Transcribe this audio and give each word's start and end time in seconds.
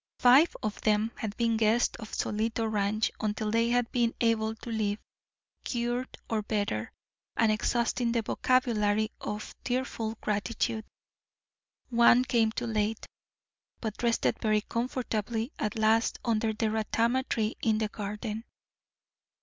Five 0.17 0.57
of 0.63 0.81
them 0.81 1.11
had 1.15 1.37
been 1.37 1.57
guests 1.57 1.95
of 1.97 2.11
Solito 2.15 2.65
Ranch 2.67 3.11
until 3.19 3.51
they 3.51 3.69
had 3.69 3.91
been 3.91 4.15
able 4.19 4.55
to 4.55 4.71
leave, 4.71 4.97
cured 5.63 6.17
or 6.27 6.41
better, 6.41 6.91
and 7.37 7.51
exhausting 7.51 8.11
the 8.11 8.23
vocabulary 8.23 9.11
of 9.21 9.53
tearful 9.63 10.17
gratitude. 10.19 10.85
One 11.91 12.25
came 12.25 12.51
too 12.51 12.65
late, 12.65 13.05
but 13.79 14.01
rested 14.01 14.39
very 14.39 14.61
comfortably, 14.61 15.51
at 15.59 15.77
last, 15.77 16.17
under 16.25 16.49
a 16.49 16.53
ratama 16.55 17.23
tree 17.29 17.55
in 17.61 17.77
the 17.77 17.89
garden. 17.89 18.45